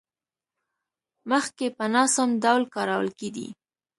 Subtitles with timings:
[1.31, 3.47] مخکې په ناسم ډول کارول کېدې.